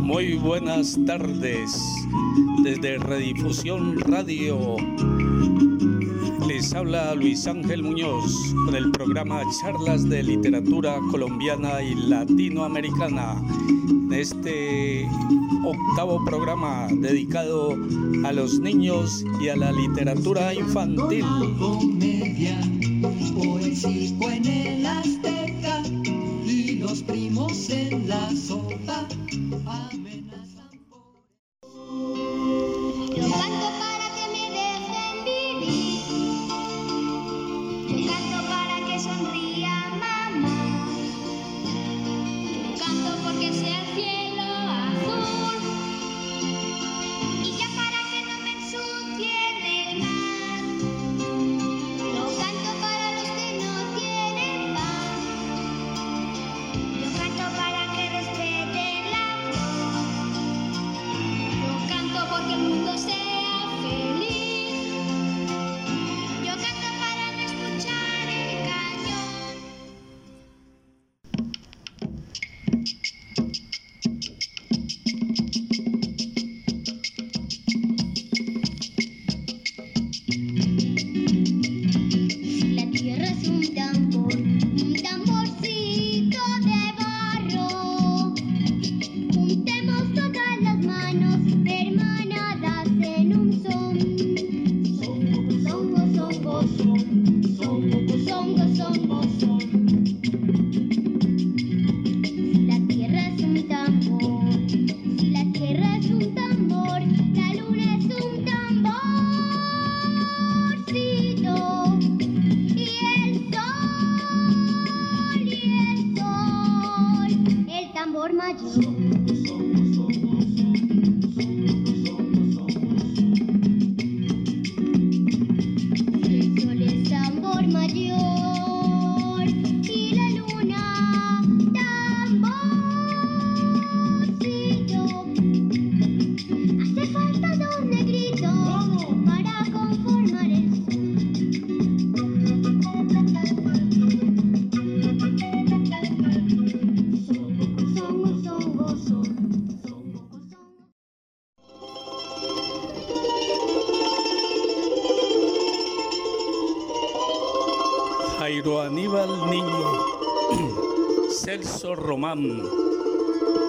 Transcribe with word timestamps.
Muy 0.00 0.36
buenas 0.36 0.98
tardes 1.06 1.70
desde 2.62 2.98
Redifusión 2.98 3.98
Radio. 4.00 4.76
Habla 6.74 7.14
Luis 7.14 7.46
Ángel 7.46 7.84
Muñoz 7.84 8.52
con 8.64 8.74
el 8.74 8.90
programa 8.90 9.42
Charlas 9.60 10.08
de 10.08 10.24
Literatura 10.24 10.96
Colombiana 11.12 11.80
y 11.80 11.94
Latinoamericana. 11.94 13.40
Este 14.10 15.08
octavo 15.64 16.24
programa 16.24 16.88
dedicado 16.90 17.76
a 18.24 18.32
los 18.32 18.58
niños 18.58 19.24
y 19.40 19.50
a 19.50 19.56
la 19.56 19.70
literatura 19.70 20.52
infantil. 20.52 21.24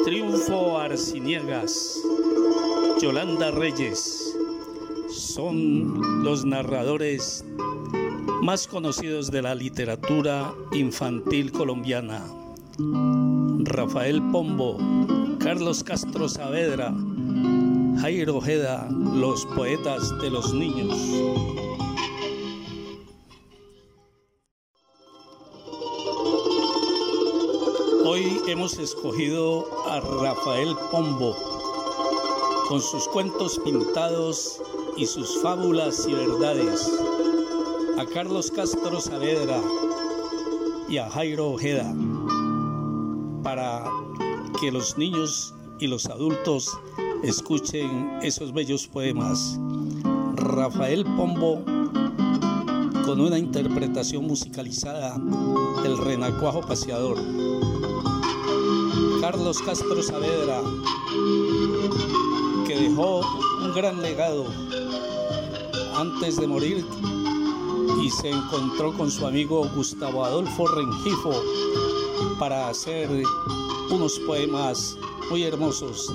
Triunfo 0.05 0.77
Arciniegas, 0.77 1.99
Yolanda 3.01 3.49
Reyes, 3.49 4.38
son 5.09 6.23
los 6.23 6.45
narradores 6.45 7.43
más 8.44 8.67
conocidos 8.67 9.31
de 9.31 9.41
la 9.41 9.55
literatura 9.55 10.53
infantil 10.73 11.51
colombiana. 11.51 12.23
Rafael 13.63 14.21
Pombo, 14.31 14.77
Carlos 15.39 15.83
Castro 15.83 16.29
Saavedra, 16.29 16.94
Jairo 17.99 18.35
Ojeda, 18.35 18.88
los 18.91 19.44
poetas 19.47 20.15
de 20.21 20.29
los 20.29 20.53
niños. 20.53 21.64
Hemos 28.15 28.77
escogido 28.79 29.65
a 29.89 29.99
Rafael 29.99 30.75
Pombo 30.89 31.35
con 32.69 32.81
sus 32.81 33.07
cuentos 33.09 33.59
pintados 33.59 34.61
y 34.95 35.05
sus 35.05 35.41
fábulas 35.41 36.07
y 36.07 36.13
verdades, 36.13 36.89
a 37.97 38.05
Carlos 38.05 38.51
Castro 38.51 39.01
Saavedra 39.01 39.59
y 40.87 40.97
a 40.97 41.09
Jairo 41.09 41.51
Ojeda, 41.51 41.93
para 43.43 43.83
que 44.61 44.71
los 44.71 44.97
niños 44.97 45.53
y 45.79 45.87
los 45.87 46.05
adultos 46.05 46.77
escuchen 47.23 48.19
esos 48.21 48.53
bellos 48.53 48.87
poemas. 48.87 49.59
Rafael 50.35 51.03
Pombo 51.17 51.61
con 53.05 53.19
una 53.19 53.37
interpretación 53.37 54.25
musicalizada 54.25 55.17
del 55.83 55.97
Renacuajo 55.97 56.61
Paseador. 56.61 57.17
Carlos 59.25 59.59
Castro 59.59 60.03
Saavedra, 60.03 60.62
que 62.68 62.75
dejó 62.80 63.22
un 63.59 63.74
gran 63.74 64.00
legado 64.00 64.46
antes 65.96 66.38
de 66.38 66.46
morir 66.46 66.86
y 68.03 68.12
se 68.12 68.30
encontró 68.30 68.94
con 68.94 69.09
su 69.09 69.25
amigo 69.25 69.68
Gustavo 69.74 70.24
Adolfo 70.24 70.68
Rengifo 70.68 71.41
para 72.38 72.69
hacer 72.69 73.09
unos 73.90 74.19
poemas 74.28 74.96
muy 75.31 75.42
hermosos, 75.42 76.13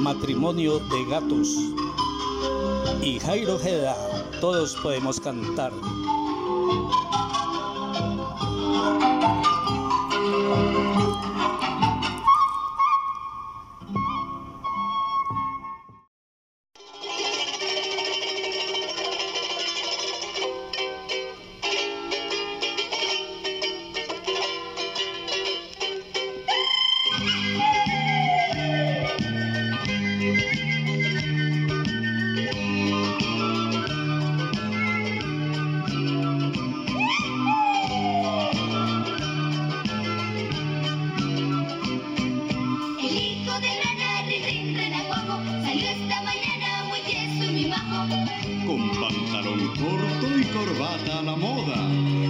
Matrimonio 0.00 0.80
de 0.80 1.04
Gatos. 1.04 1.54
Y 3.00 3.20
Jairo 3.20 3.56
Jeda, 3.60 3.96
todos 4.40 4.74
podemos 4.82 5.20
cantar. 5.20 5.72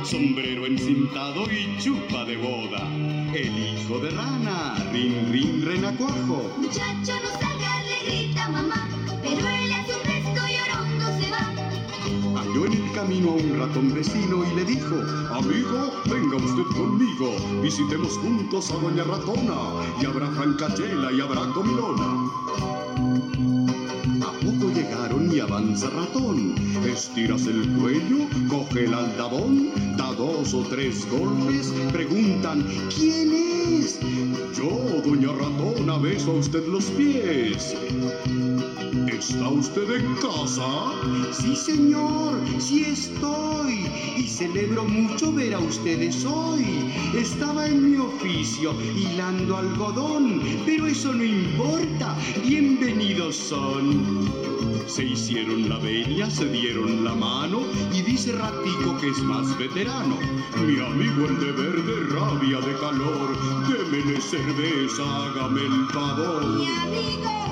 Sombrero 0.08 0.64
encintado 0.64 1.44
y 1.52 1.76
chupa 1.78 2.24
de 2.24 2.38
boda. 2.38 2.88
El 3.34 3.58
hijo 3.58 3.98
de 3.98 4.08
rana, 4.08 4.74
rin 4.90 5.30
rin 5.30 5.62
renacuajo. 5.62 6.50
Muchacho 6.56 7.12
no 7.22 7.30
salga, 7.38 7.82
le 7.84 8.10
grita 8.10 8.48
mamá, 8.48 8.88
pero 9.22 9.46
él 9.46 9.70
hace 9.70 9.92
un 9.92 10.04
resto 10.06 10.40
y 10.48 10.56
orondo 10.64 11.06
se 11.20 11.30
va. 11.30 12.40
Halló 12.40 12.66
en 12.66 12.72
el 12.72 12.92
camino 12.92 13.32
a 13.32 13.34
un 13.34 13.58
ratón 13.58 13.92
vecino 13.92 14.44
y 14.50 14.56
le 14.56 14.64
dijo, 14.64 14.96
amigo, 15.30 15.92
venga 16.06 16.36
usted 16.36 16.64
conmigo, 16.74 17.60
visitemos 17.62 18.16
juntos 18.16 18.70
a 18.70 18.78
doña 18.78 19.04
ratona, 19.04 19.58
y 20.00 20.06
habrá 20.06 20.30
francachela 20.30 21.12
y 21.12 21.20
habrá 21.20 21.52
comilona. 21.52 22.87
Avanza 25.40 25.88
ratón, 25.90 26.54
estiras 26.84 27.46
el 27.46 27.68
cuello, 27.74 28.26
coge 28.48 28.86
el 28.86 28.94
aldabón, 28.94 29.70
da 29.96 30.12
dos 30.14 30.52
o 30.52 30.62
tres 30.64 31.06
golpes, 31.10 31.72
preguntan, 31.92 32.66
¿quién 32.94 33.32
es? 33.32 34.00
Yo, 34.56 35.00
doña 35.04 35.32
ratona, 35.32 35.96
beso 35.98 36.32
a 36.32 36.34
usted 36.34 36.66
los 36.66 36.86
pies. 36.86 37.76
¿Está 38.78 39.48
usted 39.48 39.90
en 39.90 40.14
casa? 40.16 40.92
Sí, 41.32 41.56
señor, 41.56 42.38
sí 42.60 42.84
estoy. 42.84 43.86
Y 44.16 44.22
celebro 44.28 44.84
mucho 44.84 45.32
ver 45.32 45.54
a 45.54 45.58
ustedes 45.58 46.24
hoy. 46.24 46.64
Estaba 47.12 47.66
en 47.66 47.90
mi 47.90 47.96
oficio 47.98 48.72
hilando 48.94 49.56
algodón, 49.56 50.42
pero 50.64 50.86
eso 50.86 51.12
no 51.12 51.24
importa. 51.24 52.16
Bienvenidos 52.44 53.34
son. 53.34 54.30
Se 54.86 55.04
hicieron 55.04 55.68
la 55.68 55.78
venia, 55.78 56.30
se 56.30 56.46
dieron 56.48 57.04
la 57.04 57.14
mano 57.14 57.62
y 57.92 58.00
dice 58.02 58.32
Ratico 58.32 58.96
que 59.00 59.10
es 59.10 59.18
más 59.18 59.58
veterano. 59.58 60.16
Mi 60.66 60.78
amigo 60.78 61.26
el 61.26 61.40
de 61.40 61.52
verde, 61.52 61.94
rabia 62.14 62.60
de 62.60 62.74
calor, 62.78 63.36
démele 63.68 64.20
cerveza, 64.20 65.02
hágame 65.02 65.62
el 65.62 65.86
favor. 65.92 66.46
Mi 66.46 66.66
amigo, 66.66 66.88
mi 66.90 66.98
amigo 66.98 67.47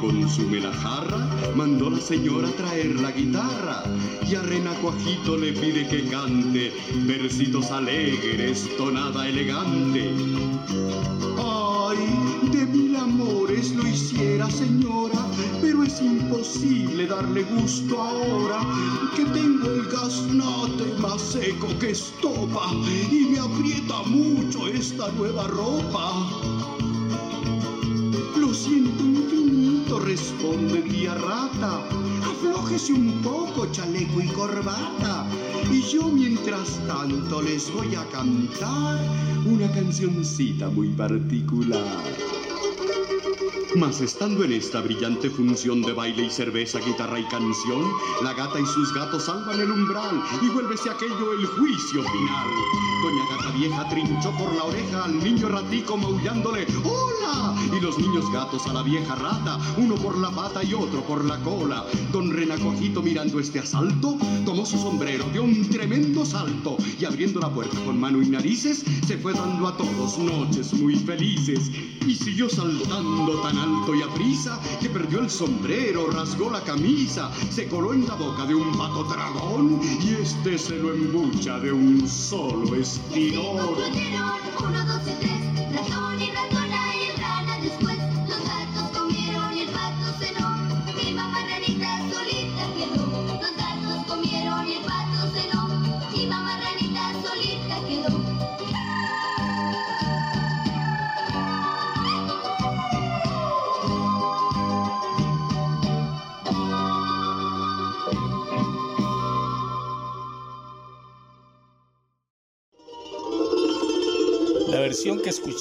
consume 0.00 0.60
la 0.60 0.72
jarra, 0.72 1.28
mandó 1.54 1.90
la 1.90 2.00
señora 2.00 2.48
traer 2.56 3.00
la 3.00 3.10
guitarra. 3.12 3.82
Y 4.26 4.34
a 4.34 4.42
Renacuajito 4.42 5.36
le 5.36 5.52
pide 5.52 5.86
que 5.88 6.08
cante 6.08 6.72
versitos 7.06 7.70
alegres, 7.70 8.68
tonada 8.76 9.28
elegante. 9.28 10.10
Ay, 11.38 11.98
de 12.52 12.66
mil 12.66 12.96
amores 12.96 13.74
lo 13.74 13.86
hiciera 13.86 14.50
señora, 14.50 15.18
pero 15.60 15.84
es 15.84 16.00
imposible 16.00 17.06
darle 17.06 17.44
gusto 17.44 18.00
ahora, 18.00 18.60
que 19.16 19.24
tengo 19.24 19.70
el 19.70 19.84
gaznate 19.88 20.84
más 21.00 21.20
seco 21.20 21.68
que 21.78 21.90
estopa 21.90 22.70
y 23.10 23.28
me 23.30 23.38
aprieta 23.38 24.02
mucho 24.04 24.68
esta 24.68 25.10
nueva 25.12 25.46
ropa. 25.48 26.77
Responde 30.18 30.82
tía 30.82 31.14
rata. 31.14 31.80
Aflójese 32.24 32.92
un 32.92 33.22
poco, 33.22 33.66
chaleco 33.70 34.20
y 34.20 34.26
corbata. 34.28 35.26
Y 35.70 35.82
yo 35.82 36.08
mientras 36.08 36.80
tanto 36.86 37.40
les 37.42 37.72
voy 37.72 37.94
a 37.94 38.04
cantar 38.08 38.98
una 39.46 39.70
cancioncita 39.72 40.68
muy 40.70 40.88
particular. 40.88 42.27
Mas 43.78 44.00
estando 44.00 44.42
en 44.42 44.50
esta 44.50 44.80
brillante 44.80 45.30
función 45.30 45.82
de 45.82 45.92
baile 45.92 46.24
y 46.24 46.30
cerveza, 46.30 46.80
guitarra 46.80 47.20
y 47.20 47.24
canción, 47.26 47.84
la 48.24 48.34
gata 48.34 48.58
y 48.58 48.66
sus 48.66 48.92
gatos 48.92 49.26
salvan 49.26 49.60
el 49.60 49.70
umbral 49.70 50.20
y 50.42 50.48
vuélvese 50.48 50.90
aquello 50.90 51.32
el 51.38 51.46
juicio 51.46 52.02
final. 52.02 52.48
Doña 53.02 53.24
Gata 53.30 53.56
Vieja 53.56 53.88
trinchó 53.88 54.32
por 54.32 54.52
la 54.56 54.64
oreja 54.64 55.04
al 55.04 55.22
niño 55.22 55.48
ratico 55.48 55.96
maullándole 55.96 56.66
¡Hola! 56.84 57.54
Y 57.72 57.80
los 57.80 57.96
niños 57.98 58.24
gatos 58.32 58.66
a 58.66 58.72
la 58.72 58.82
vieja 58.82 59.14
rata, 59.14 59.58
uno 59.76 59.94
por 59.94 60.18
la 60.18 60.30
pata 60.30 60.64
y 60.64 60.74
otro 60.74 61.02
por 61.02 61.24
la 61.24 61.38
cola. 61.42 61.84
Don 62.12 62.32
Renacuajito 62.32 63.00
mirando 63.02 63.38
este 63.38 63.60
asalto, 63.60 64.18
tomó 64.44 64.66
su 64.66 64.78
sombrero, 64.78 65.24
dio 65.32 65.44
un 65.44 65.68
tremendo 65.68 66.24
salto 66.24 66.76
y 66.98 67.04
abriendo 67.04 67.38
la 67.38 67.50
puerta 67.50 67.78
con 67.84 68.00
mano 68.00 68.20
y 68.22 68.28
narices, 68.28 68.82
se 69.06 69.18
fue 69.18 69.34
dando 69.34 69.68
a 69.68 69.76
todos 69.76 70.18
noches 70.18 70.72
muy 70.74 70.96
felices 70.96 71.70
y 72.06 72.14
siguió 72.14 72.48
saltando 72.48 73.40
tan 73.42 73.56
alto 73.58 73.67
y 73.94 74.02
a 74.02 74.08
prisa 74.14 74.60
que 74.80 74.88
perdió 74.88 75.20
el 75.20 75.30
sombrero, 75.30 76.10
rasgó 76.10 76.50
la 76.50 76.62
camisa, 76.62 77.30
se 77.50 77.68
coló 77.68 77.92
en 77.94 78.06
la 78.06 78.14
boca 78.14 78.44
de 78.46 78.54
un 78.54 78.76
pato 78.76 79.04
dragón 79.04 79.80
y 79.82 80.14
este 80.22 80.58
se 80.58 80.76
lo 80.76 80.92
embucha 80.92 81.58
de 81.58 81.72
un 81.72 82.08
solo 82.08 82.74
estirón. 82.74 83.56
concluyeron, 83.56 84.30
uno, 84.58 84.84
dos 84.86 85.02
y 85.06 85.12
tres, 85.20 85.72
ratón 85.74 86.20
y 86.20 86.30
ratona 86.30 86.57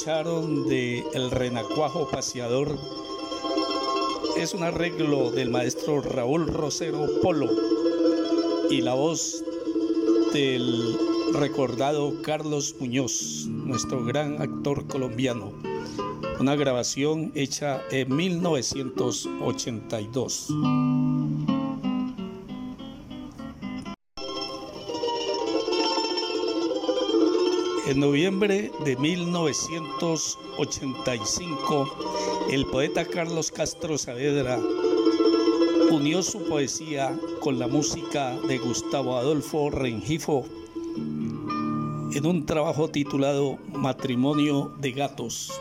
de 0.08 1.04
El 1.14 1.30
Renacuajo 1.32 2.08
Paseador 2.08 2.80
es 4.38 4.54
un 4.54 4.64
arreglo 4.64 5.32
del 5.32 5.50
maestro 5.50 6.00
Raúl 6.00 6.48
Rosero 6.48 7.20
Polo 7.22 7.50
y 8.70 8.80
la 8.80 8.94
voz 8.94 9.44
del 10.32 10.98
recordado 11.34 12.22
Carlos 12.22 12.74
Muñoz, 12.80 13.48
nuestro 13.50 14.06
gran 14.06 14.42
actor 14.42 14.88
colombiano. 14.88 15.52
Una 16.40 16.56
grabación 16.56 17.34
hecha 17.36 17.82
en 17.92 18.16
1982. 18.16 20.48
En 27.88 28.00
noviembre 28.02 28.70
de 28.84 28.98
1985, 28.98 31.96
el 32.52 32.66
poeta 32.66 33.06
Carlos 33.06 33.50
Castro 33.50 33.98
Saavedra 33.98 34.60
unió 35.90 36.22
su 36.22 36.44
poesía 36.50 37.18
con 37.40 37.60
la 37.60 37.70
música 37.70 38.38
de 38.46 38.58
Gustavo 38.58 39.16
Adolfo 39.16 39.70
Rengifo 39.70 40.44
en 40.98 42.26
un 42.26 42.46
trabajo 42.46 42.90
titulado 42.90 43.58
Matrimonio 43.72 44.76
de 44.80 44.92
Gatos. 44.92 45.54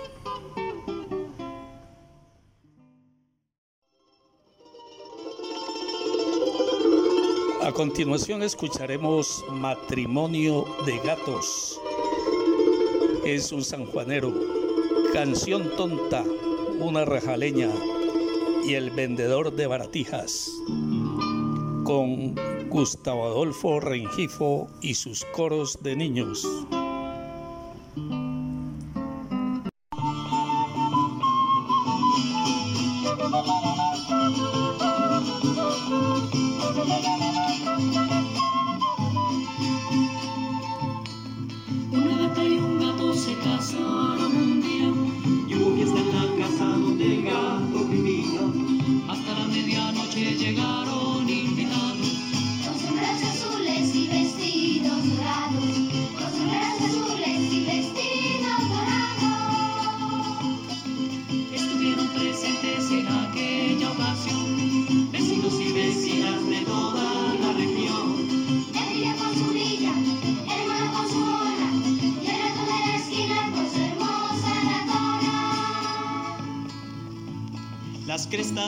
A 7.62 7.70
continuación 7.70 8.42
escucharemos 8.42 9.44
Matrimonio 9.48 10.66
de 10.84 10.98
Gatos. 10.98 11.80
Es 13.26 13.50
un 13.50 13.64
sanjuanero, 13.64 14.32
canción 15.12 15.68
tonta, 15.76 16.22
una 16.78 17.04
rajaleña 17.04 17.68
y 18.64 18.74
el 18.74 18.92
vendedor 18.92 19.52
de 19.52 19.66
baratijas. 19.66 20.48
Con 21.82 22.36
Gustavo 22.68 23.26
Adolfo 23.26 23.80
Rengifo 23.80 24.68
y 24.80 24.94
sus 24.94 25.24
coros 25.24 25.82
de 25.82 25.96
niños. 25.96 26.46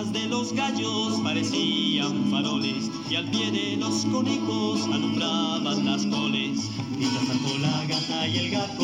de 0.05 0.29
los 0.29 0.53
gallos 0.53 1.21
parecían 1.25 2.31
faroles 2.31 2.89
y 3.11 3.17
al 3.17 3.29
pie 3.33 3.51
de 3.51 3.77
los 3.79 4.05
conejos 4.07 4.83
alumbraban 4.85 5.85
las 5.85 6.07
coles. 6.07 6.71
Y 6.97 7.03
la 7.03 7.21
la 7.59 7.85
gata 7.85 8.29
y 8.29 8.39
el 8.39 8.51
gato 8.51 8.78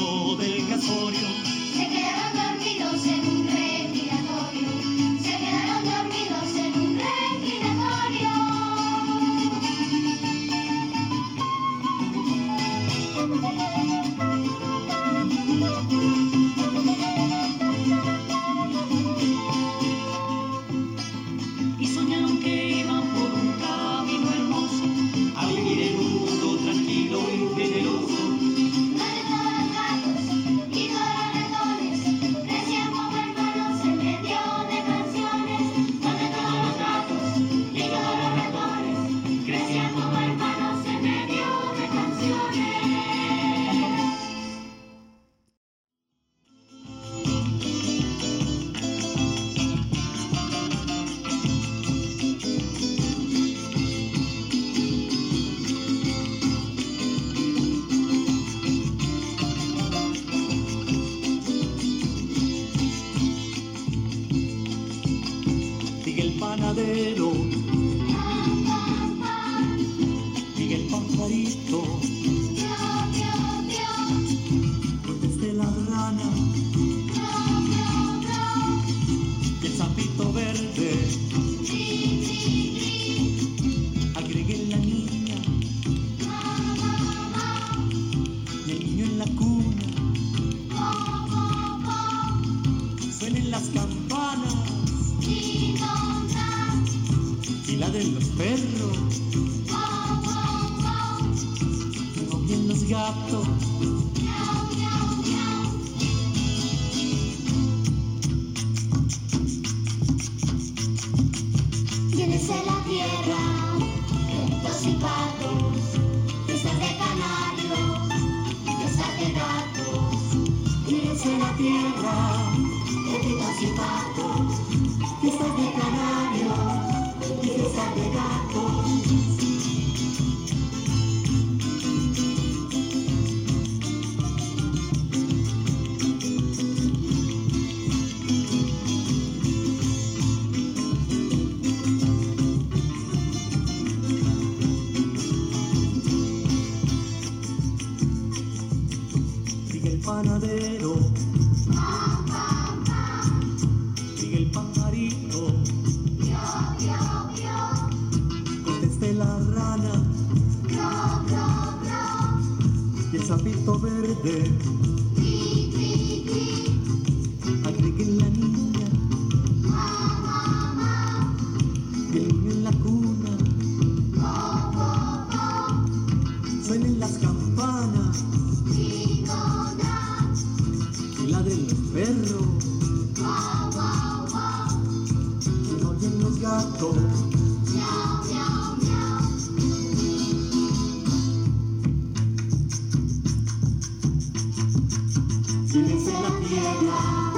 tierra, 196.49 197.33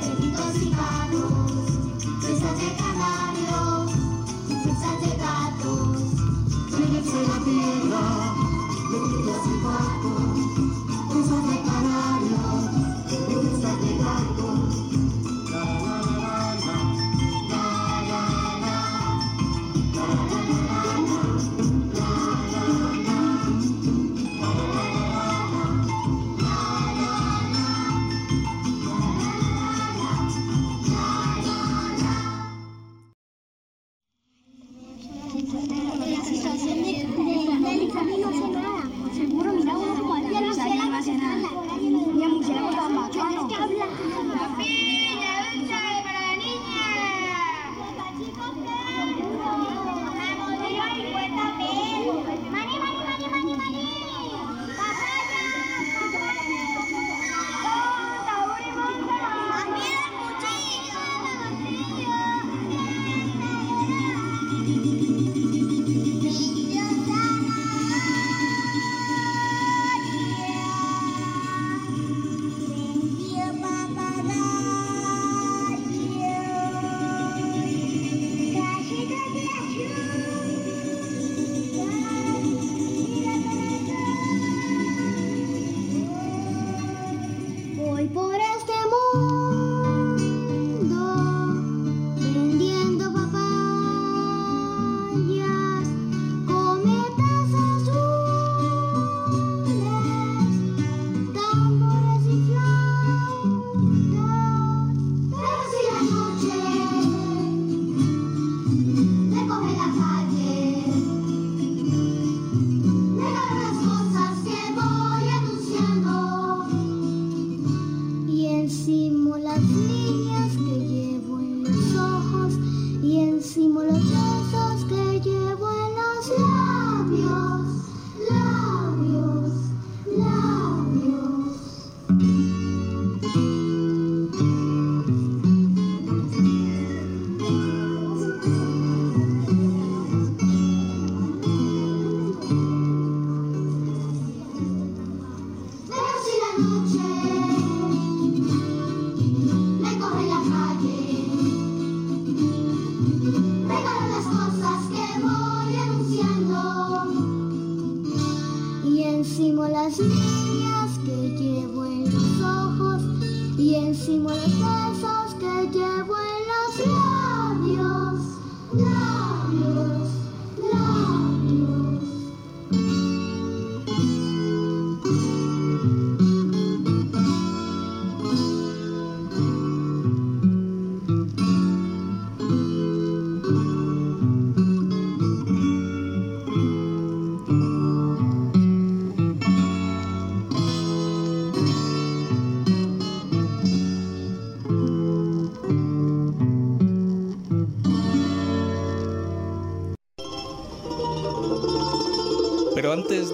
benditos 0.00 0.62
canarios, 2.76 3.92
gatos, 5.16 5.98
la 7.28 7.38
tierra, 7.44 8.34
benditos 8.90 9.46
y 9.46 9.64
malos. 9.64 10.01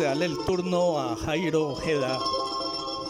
Darle 0.09 0.25
el 0.25 0.39
turno 0.39 0.99
a 0.99 1.17
Jairo 1.17 1.69
Ojeda, 1.69 2.19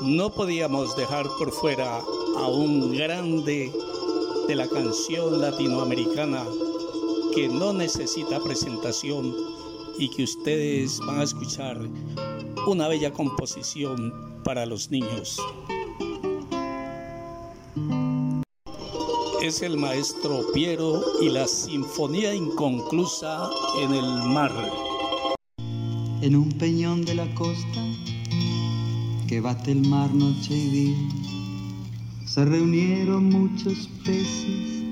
no 0.03 0.31
podíamos 0.31 0.97
dejar 0.97 1.29
por 1.39 1.53
fuera 1.53 1.99
a 1.99 2.49
un 2.49 2.93
grande 2.93 3.73
de 4.49 4.55
la 4.57 4.67
canción 4.67 5.41
latinoamericana 5.41 6.45
que 7.33 7.49
no 7.49 7.73
necesita 7.73 8.41
presentación 8.41 9.33
y 9.97 10.11
que 10.11 10.25
ustedes 10.25 10.99
van 10.99 11.21
a 11.21 11.23
escuchar 11.23 11.79
una 12.67 12.89
bella 12.89 13.13
composición 13.13 14.43
para 14.43 14.67
los 14.67 14.91
niños. 14.91 15.39
Es 19.41 19.63
el 19.63 19.77
maestro 19.77 20.45
Piero 20.53 21.01
y 21.21 21.29
la 21.29 21.47
Sinfonía 21.47 22.35
Inconclusa 22.35 23.49
en 23.81 23.95
el 23.95 24.23
Mar. 24.25 24.88
En 26.29 26.37
un 26.37 26.53
peñón 26.53 27.07
de 27.07 27.14
la 27.14 27.35
costa 27.35 27.83
que 29.27 29.41
bate 29.41 29.73
el 29.73 29.88
mar 29.88 30.14
noche 30.14 30.55
y 30.55 30.69
día. 30.69 30.99
Se 32.27 32.45
reunieron 32.45 33.31
muchos 33.31 33.88
peces 34.05 34.85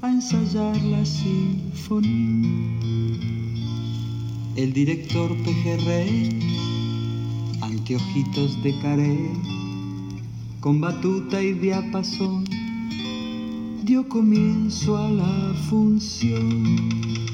a 0.00 0.10
ensayar 0.10 0.76
la 0.82 1.04
sinfonía. 1.04 2.80
El 4.56 4.72
director 4.72 5.30
pejerrey, 5.44 6.40
anteojitos 7.60 8.60
de 8.64 8.76
caré, 8.80 9.30
con 10.58 10.80
batuta 10.80 11.40
y 11.40 11.52
diapasón, 11.52 12.44
dio 13.84 14.08
comienzo 14.08 14.96
a 14.96 15.08
la 15.08 15.54
función. 15.70 17.31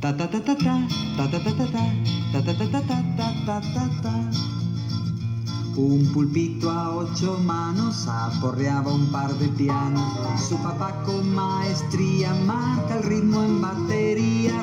Ta 0.00 0.16
ta 0.16 0.26
ta 0.26 0.40
ta 0.40 0.54
ta, 0.56 0.76
ta 1.18 1.28
ta 1.28 1.38
ta 1.44 1.52
ta 1.52 1.66
ta, 1.68 1.84
ta 2.32 2.40
ta 2.40 2.54
ta 2.72 2.80
ta 2.80 3.28
ta 3.46 3.60
ta 3.74 3.84
ta. 4.02 4.14
Un 5.76 6.10
pulpito 6.14 6.70
a 6.70 6.96
ocho 6.96 7.36
manos 7.44 8.08
aporreaba 8.08 8.90
un 8.94 9.12
par 9.12 9.34
de 9.34 9.48
pianos. 9.48 10.40
Su 10.48 10.56
papá 10.56 11.02
con 11.04 11.34
maestría 11.34 12.32
marca 12.46 12.96
el 12.96 13.02
ritmo 13.02 13.42
en 13.42 13.60
batería. 13.60 14.54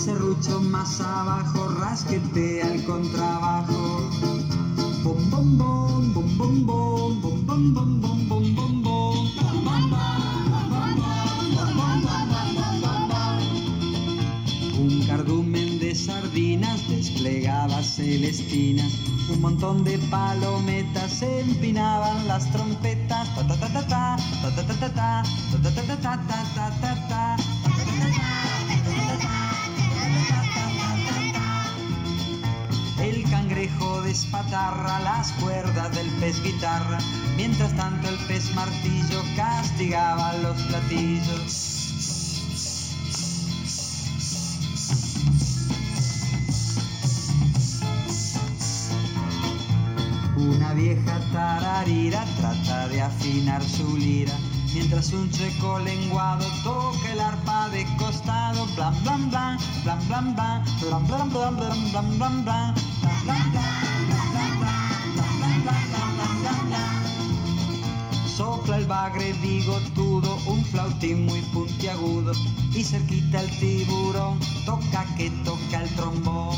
Becerrucho 0.00 0.62
más 0.62 0.98
abajo, 1.02 1.68
rasquetea 1.78 2.72
el 2.72 2.82
contrabajo. 2.84 4.08
Bom 5.04 5.30
bom 5.30 5.58
bom, 5.58 6.14
bom 6.14 6.38
bom 6.38 6.66
bom, 6.66 7.20
bom 7.20 7.46
bom 7.46 7.74
bom 7.74 8.00
bom 8.00 8.28
bom 8.30 8.54
bom 8.54 8.82
bom. 8.82 9.28
Un 14.78 15.06
cardumen 15.06 15.78
de 15.78 15.94
sardinas 15.94 16.88
desplegaba 16.88 17.82
celestinas. 17.82 18.94
Un 19.28 19.42
montón 19.42 19.84
de 19.84 19.98
palometas 20.10 21.20
empinaban 21.20 22.26
las 22.26 22.50
trompetas. 22.52 23.28
Ta 23.34 23.46
ta 23.46 23.54
ta 23.54 23.68
ta 23.68 23.86
ta, 23.86 24.16
ta 24.40 24.50
ta 24.56 24.62
ta 24.66 24.74
ta 24.80 24.88
ta, 24.94 25.22
ta 25.52 25.58
ta 25.62 25.70
ta 25.74 25.82
ta 25.84 25.96
ta 25.96 26.16
ta 26.26 26.44
ta 26.54 26.70
ta 26.80 27.08
ta. 27.08 27.09
El 33.60 33.68
cangrejo 33.68 34.00
despatarra 34.00 35.00
las 35.00 35.32
cuerdas 35.32 35.94
del 35.94 36.08
pez 36.18 36.42
guitarra, 36.42 36.96
mientras 37.36 37.76
tanto 37.76 38.08
el 38.08 38.16
pez 38.26 38.54
martillo 38.54 39.22
castigaba 39.36 40.32
los 40.38 40.56
platillos. 40.62 41.76
Una 50.38 50.72
vieja 50.72 51.20
tararira 51.30 52.24
trata 52.38 52.88
de 52.88 53.02
afinar 53.02 53.62
su 53.62 53.94
lira, 53.94 54.32
mientras 54.72 55.12
un 55.12 55.30
checo 55.30 55.80
lenguado 55.80 56.46
toca 56.64 57.12
el 57.12 57.20
arpa 57.20 57.68
de 57.68 57.84
costado. 57.98 58.64
Blan 58.74 58.94
blan 59.02 59.28
blan, 59.28 59.58
blan 59.84 60.08
blan 60.08 60.34
blan, 60.34 60.64
blan 60.80 61.06
blan 61.06 61.30
blan 61.30 61.56
blan 61.92 62.18
blan 62.18 62.44
blan 62.44 62.89
Sopla 68.36 68.78
el 68.78 68.86
bagre 68.86 69.34
bigotudo, 69.34 70.38
un 70.46 70.64
flautín 70.64 71.26
muy 71.26 71.40
puntiagudo, 71.52 72.32
y 72.74 72.82
cerquita 72.82 73.42
el 73.42 73.50
tiburón, 73.58 74.40
toca 74.64 75.04
que 75.16 75.30
toca 75.44 75.82
el 75.82 75.88
trombón. 75.96 76.56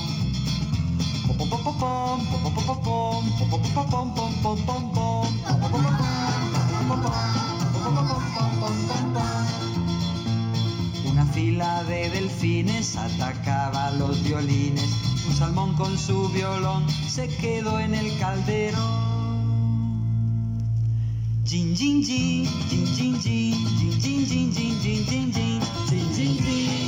Una 11.11 11.27
fila 11.27 11.83
de 11.85 12.11
delfines 12.11 12.97
atacaba 12.97 13.91
los 13.93 14.23
violines. 14.23 15.12
Un 15.27 15.35
salmón 15.35 15.75
con 15.77 15.97
su 15.99 16.29
violón 16.31 16.89
se 17.09 17.29
quedó 17.29 17.79
en 17.79 17.95
el 17.95 18.19
caldero. 18.19 18.79
Jin 21.45 21.77
jin 21.77 22.03
jin, 22.03 22.47
jin 22.69 22.87
jin 22.87 23.21
jin, 23.21 23.55
jin 24.01 24.27
jin 24.27 24.27
jin 24.27 24.53
jin 24.53 25.03
jin 25.13 25.33
jin 25.33 25.33
jin, 26.15 26.39
jin. 26.43 26.83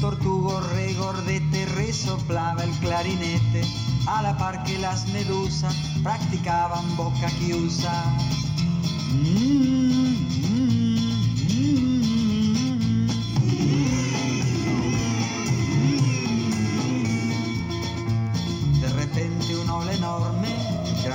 Tortugo 0.00 0.60
regordete 0.74 1.64
resoplaba 1.64 2.62
el 2.62 2.70
clarinete, 2.80 3.62
a 4.06 4.20
la 4.20 4.36
par 4.36 4.62
que 4.64 4.78
las 4.78 5.08
medusas 5.08 5.74
practicaban 6.02 6.96
boca. 6.96 7.28
Mm, 9.12 9.22
mm, 9.22 10.13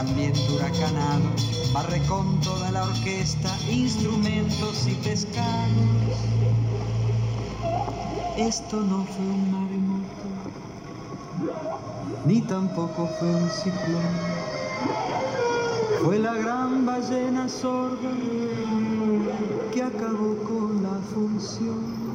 viento 0.03 0.55
huracanado, 0.55 1.29
barre 1.73 2.01
con 2.07 2.39
toda 2.41 2.71
la 2.71 2.83
orquesta 2.83 3.49
instrumentos 3.69 4.87
y 4.87 4.95
pescados. 4.95 6.17
Esto 8.37 8.81
no 8.81 9.05
fue 9.05 9.25
un 9.25 9.51
maremoto, 9.51 10.27
ni 12.25 12.41
tampoco 12.41 13.07
fue 13.19 13.27
un 13.27 13.49
ciclón. 13.49 14.49
Fue 16.03 16.17
la 16.17 16.33
gran 16.35 16.85
ballena 16.85 17.49
sorda 17.49 18.09
que 19.73 19.83
acabó 19.83 20.35
con 20.43 20.81
la 20.81 20.99
función. 21.13 22.08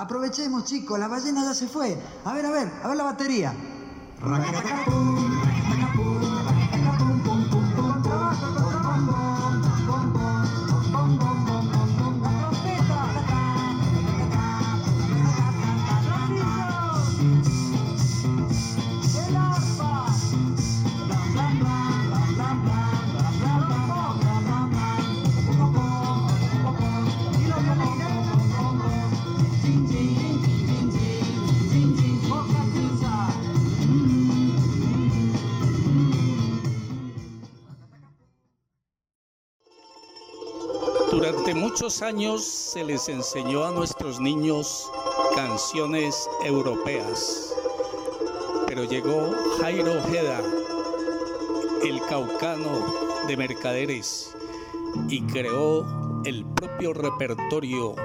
Aprovechemos, 0.00 0.64
chicos, 0.64 0.98
la 0.98 1.08
ballena 1.08 1.44
ya 1.44 1.52
se 1.52 1.68
fue. 1.68 1.94
A 2.24 2.32
ver, 2.32 2.46
a 2.46 2.50
ver, 2.50 2.72
a 2.82 2.88
ver 2.88 2.96
la 2.96 3.04
batería. 3.04 3.52
Durante 41.10 41.54
muchos 41.54 42.02
años 42.02 42.44
se 42.44 42.84
les 42.84 43.08
enseñó 43.08 43.64
a 43.64 43.72
nuestros 43.72 44.20
niños 44.20 44.90
canciones 45.34 46.28
europeas, 46.44 47.52
pero 48.66 48.84
llegó 48.84 49.32
Jairo 49.60 49.98
Ojeda, 49.98 50.40
el 51.84 52.00
caucano 52.06 53.24
de 53.26 53.36
mercaderes, 53.36 54.36
y 55.08 55.22
creó 55.22 55.84
el 56.24 56.44
propio 56.54 56.92
repertorio, 56.92 57.96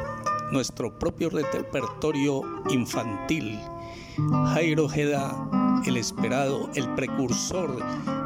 nuestro 0.51 0.97
propio 0.97 1.29
repertorio 1.29 2.41
infantil. 2.69 3.59
Jairo 4.53 4.85
Ojeda, 4.85 5.81
el 5.85 5.97
esperado, 5.97 6.69
el 6.75 6.89
precursor 6.95 7.77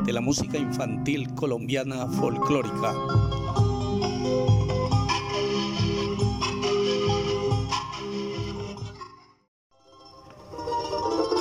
de 0.03 0.13
la 0.13 0.21
música 0.21 0.57
infantil 0.57 1.33
colombiana 1.35 2.07
folclórica. 2.07 2.93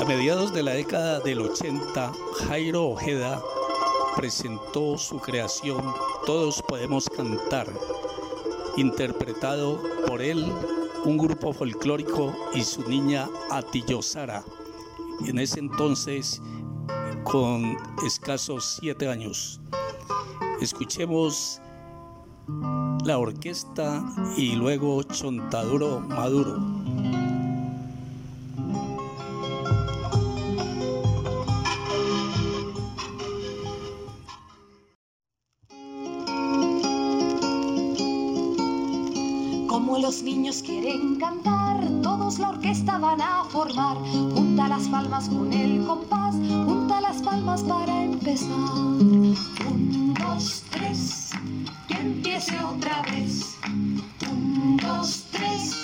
A 0.00 0.04
mediados 0.06 0.54
de 0.54 0.62
la 0.62 0.72
década 0.72 1.20
del 1.20 1.40
80, 1.40 2.12
Jairo 2.48 2.86
Ojeda 2.88 3.42
presentó 4.16 4.98
su 4.98 5.20
creación 5.20 5.80
Todos 6.26 6.60
Podemos 6.62 7.08
Cantar, 7.08 7.68
interpretado 8.78 9.82
por 10.06 10.22
él, 10.22 10.44
un 11.04 11.18
grupo 11.18 11.52
folclórico 11.52 12.32
y 12.54 12.62
su 12.62 12.88
niña 12.88 13.28
Atillo 13.50 14.02
Sara, 14.02 14.44
en 15.26 15.38
ese 15.38 15.58
entonces 15.58 16.40
con 17.24 17.76
escasos 18.06 18.78
siete 18.80 19.08
años. 19.08 19.60
Escuchemos 20.60 21.60
la 23.04 23.18
orquesta 23.18 24.04
y 24.36 24.52
luego 24.52 25.02
Chontaduro 25.02 26.00
Maduro. 26.00 26.58
Junta 43.78 44.66
las 44.66 44.88
palmas 44.88 45.28
con 45.28 45.52
el 45.52 45.86
compás, 45.86 46.34
junta 46.34 47.00
las 47.00 47.22
palmas 47.22 47.62
para 47.62 48.02
empezar. 48.02 48.50
Un, 48.76 50.14
dos, 50.18 50.64
tres, 50.68 51.30
que 51.86 51.94
empiece 51.94 52.58
otra 52.58 53.02
vez. 53.02 53.56
Un, 53.68 54.76
dos, 54.78 55.26
tres, 55.30 55.76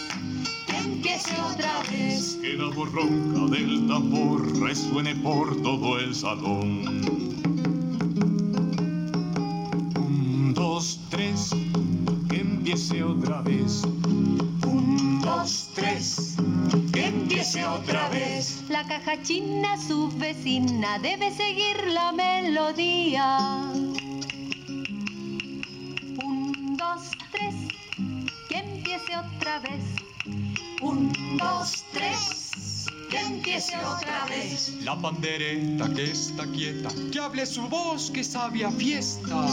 que 0.66 0.76
empiece 0.76 1.34
otra 1.40 1.82
vez. 1.88 2.36
Que 2.42 2.54
la 2.54 2.74
voz 2.74 2.90
ronca 2.90 3.54
del 3.54 3.86
tambor 3.86 4.58
resuene 4.58 5.14
por 5.14 5.54
todo 5.62 6.00
el 6.00 6.16
salón. 6.16 6.82
Un, 9.96 10.52
dos, 10.52 10.98
tres, 11.10 11.50
que 12.28 12.40
empiece 12.40 13.04
otra 13.04 13.40
vez. 13.42 13.84
Un, 14.66 15.20
dos, 15.22 15.70
tres, 15.76 16.36
empiece 17.34 17.66
otra 17.66 18.08
vez. 18.10 18.62
La 18.68 18.86
caja 18.86 19.20
china, 19.22 19.76
su 19.76 20.08
vecina, 20.18 20.98
debe 21.00 21.32
seguir 21.32 21.76
la 21.88 22.12
melodía. 22.12 23.38
Un, 26.22 26.76
dos, 26.76 27.10
tres, 27.32 27.54
que 28.48 28.58
empiece 28.58 29.16
otra 29.16 29.58
vez. 29.60 29.82
Un, 30.80 31.12
dos, 31.36 31.84
tres, 31.92 32.86
que 33.10 33.18
empiece 33.18 33.76
otra 33.78 34.26
vez. 34.26 34.72
La 34.82 34.96
pandereta 35.00 35.92
que 35.92 36.12
está 36.12 36.46
quieta, 36.46 36.90
que 37.12 37.18
hable 37.18 37.46
su 37.46 37.62
voz 37.68 38.10
que 38.12 38.22
sabe 38.22 38.64
a 38.64 38.70
fiesta. 38.70 39.46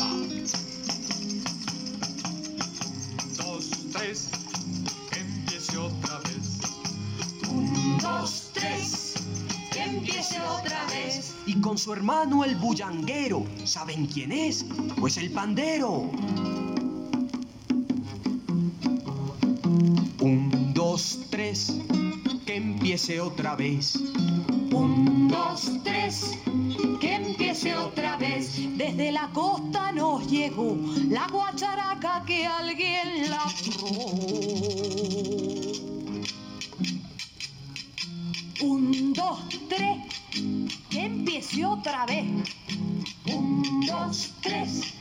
Con 11.72 11.78
su 11.78 11.94
hermano 11.94 12.44
el 12.44 12.58
bullanguero, 12.58 13.46
¿saben 13.64 14.06
quién 14.06 14.34
es? 14.34 14.66
Pues 15.00 15.16
el 15.16 15.32
pandero. 15.32 16.12
Un, 20.20 20.74
dos, 20.74 21.20
tres, 21.30 21.78
que 22.46 22.58
empiece 22.58 23.22
otra 23.22 23.56
vez. 23.56 23.96
Un, 24.74 25.30
dos, 25.30 25.72
tres, 25.82 26.38
que 27.00 27.16
empiece 27.16 27.74
otra 27.74 28.18
vez. 28.18 28.58
Desde 28.76 29.14
la 29.14 29.30
costa 29.30 29.94
nos 29.94 30.30
llegó 30.30 30.76
la 31.08 31.26
guacharaca 31.30 32.26
que 32.28 32.48
alguien 32.48 33.30
la 33.30 33.48
empiece 41.52 41.66
otra 41.66 42.06
vez. 42.06 42.26
Un, 43.26 43.82
dos, 43.86 44.34
tres, 44.42 44.94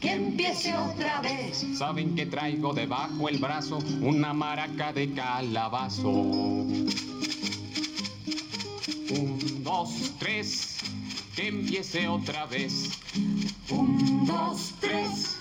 que 0.00 0.12
empiece 0.12 0.72
otra 0.76 1.20
vez. 1.20 1.66
Saben 1.76 2.14
que 2.14 2.26
traigo 2.26 2.72
debajo 2.72 3.28
el 3.28 3.38
brazo 3.38 3.78
una 4.00 4.32
maraca 4.32 4.92
de 4.92 5.12
calabazo. 5.12 6.08
Un, 6.08 6.98
dos, 9.64 10.12
tres, 10.18 10.78
que 11.34 11.48
empiece 11.48 12.06
otra 12.06 12.46
vez. 12.46 12.90
Un, 13.70 14.26
dos, 14.26 14.72
tres, 14.80 15.38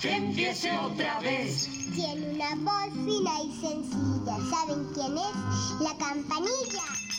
que 0.00 0.14
empiece 0.14 0.70
otra 0.78 1.18
vez. 1.20 1.68
Tiene 1.94 2.30
una 2.30 2.54
voz 2.54 2.94
fina 3.04 3.42
y 3.42 3.60
sencilla. 3.60 4.36
¿Saben 4.50 4.86
quién 4.94 5.18
es? 5.18 5.80
La 5.80 5.96
campanilla. 5.98 7.09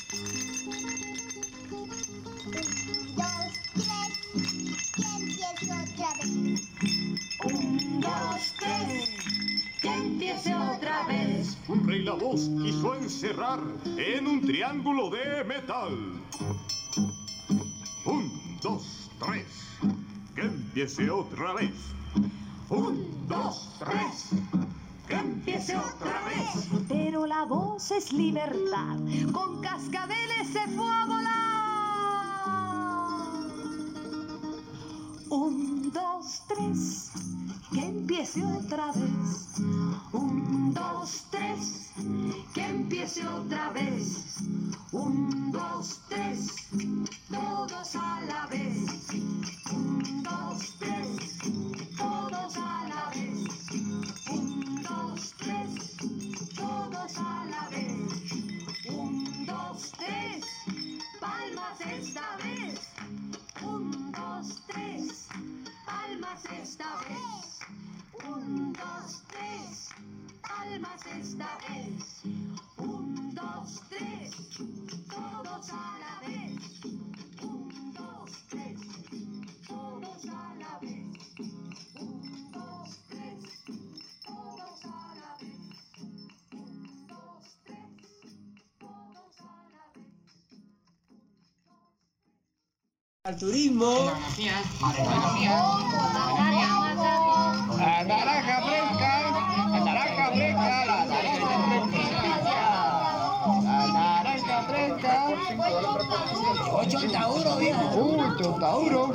La 12.12 12.18
voz 12.18 12.50
quiso 12.62 12.94
encerrar 12.96 13.62
en 13.86 14.28
un 14.28 14.42
triángulo 14.42 15.10
de 15.10 15.46
metal. 15.46 16.22
Un, 18.04 18.60
dos, 18.62 19.10
tres, 19.18 19.46
que 20.36 20.42
empiece 20.42 21.10
otra 21.10 21.54
vez. 21.54 21.72
Un, 22.68 23.08
dos, 23.30 23.70
tres, 23.80 24.32
que 25.08 25.14
empiece 25.14 25.78
otra 25.78 26.22
vez. 26.26 26.68
Pero 26.90 27.26
la 27.26 27.46
voz 27.46 27.92
es 27.92 28.12
libertad, 28.12 28.98
con 29.32 29.62
cascabeles 29.62 30.50
se 30.52 30.68
fue 30.68 30.92
a 30.92 31.06
volar. 31.06 31.32
Un, 35.30 35.92
dos, 35.94 36.44
tres, 36.50 37.14
que 37.72 37.80
empiece 37.80 38.44
otra 38.44 38.88
vez. 38.88 39.56
Un, 40.12 40.74
dos, 40.74 41.26
tres, 41.32 41.92
que 42.54 42.66
empiece 42.66 43.26
otra 43.26 43.70
vez. 43.70 44.38
Un, 44.92 45.52
dos, 45.52 46.02
tres, 46.10 46.48
todos 47.30 47.96
a 47.96 48.22
la 48.28 48.46
vez. 48.48 49.08
Un, 49.72 50.24
dos, 50.24 50.76
tres, 50.80 51.38
todos 51.98 52.58
a 52.58 52.88
la 52.90 53.10
vez. 53.16 53.48
Un, 54.32 54.84
dos, 54.84 55.34
tres, 55.38 55.98
todos 56.56 57.18
a 57.18 57.46
la 57.46 57.70
vez. 57.70 58.32
Un, 58.90 59.46
dos, 59.46 59.92
tres, 59.98 60.46
palmas 61.22 61.80
esta 61.80 62.38
vez. 62.44 62.80
Un, 63.64 64.12
dos, 64.12 64.62
tres, 64.68 65.28
palmas 65.86 66.44
esta 66.62 66.96
vez. 67.08 67.61
Un, 68.24 68.74
dos, 68.74 69.24
tres, 69.30 69.90
palmas 70.42 71.06
esta 71.20 71.58
vez. 71.68 72.22
Un, 72.78 73.34
dos, 73.34 73.82
tres, 73.90 74.32
todos 75.10 75.70
a 75.72 75.98
la 76.00 76.28
vez. 76.28 76.60
Un, 77.42 77.94
dos, 77.94 78.32
tres, 78.50 78.80
todos 79.68 80.26
a 80.26 80.56
la 80.60 80.78
vez. 80.80 81.18
Un, 82.00 82.52
dos, 82.52 83.00
tres, 83.10 83.64
todos 84.24 84.86
a 84.86 85.16
la 85.16 85.36
vez. 85.40 85.64
Un, 86.54 87.08
dos, 87.08 87.58
tres, 87.66 87.92
todos 88.80 89.40
a 89.40 89.66
la 89.74 89.86
vez. 89.96 90.12
Al 93.24 93.36
turismo. 93.38 94.12
La 97.82 98.04
naranja 98.04 98.62
fresca, 98.62 99.12
la 99.72 99.80
naranja 99.80 100.26
fresca, 100.32 100.86
la 100.86 101.06
naranja 101.06 101.58
fresca. 101.66 102.52
La 103.64 103.80
naranja 103.88 104.58
fresca. 104.70 105.14
80 106.74 107.22
euros, 107.24 107.60
viejo. 107.60 107.86
Uy, 107.96 108.20
80 108.20 108.72
euros. 108.72 109.10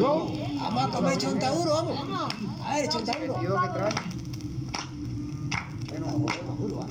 ¿No? 0.00 0.12
Vamos 0.60 0.82
a 0.82 0.88
comer 0.88 1.12
80 1.12 1.46
euros, 1.46 1.72
vamos. 1.72 1.96
A 2.66 2.74
ver, 2.74 2.88
80 2.88 3.12
euros. 3.18 3.36
Chontaduro, 6.58 6.86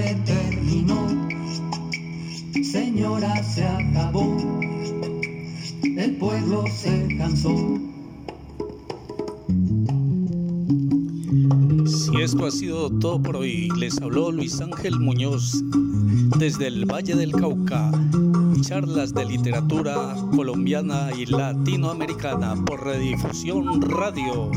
Compadre 0.00 0.14
terminó, 0.24 1.28
señora 2.62 3.42
se 3.42 3.64
acabó, 3.64 4.36
el 5.82 6.16
pueblo 6.16 6.64
se 6.74 7.16
cansó. 7.18 7.54
Si 11.86 12.22
esto 12.22 12.46
ha 12.46 12.50
sido 12.50 12.90
todo 12.98 13.20
por 13.20 13.36
hoy, 13.36 13.68
les 13.76 14.00
habló 14.00 14.32
Luis 14.32 14.60
Ángel 14.60 14.98
Muñoz 14.98 15.62
desde 16.38 16.68
el 16.68 16.86
Valle 16.86 17.14
del 17.14 17.32
Cauca. 17.32 17.90
Charlas 18.62 19.12
de 19.12 19.26
literatura 19.26 20.14
colombiana 20.34 21.10
y 21.16 21.26
latinoamericana 21.26 22.54
por 22.64 22.84
Redifusión 22.84 23.82
Radio. 23.82 24.50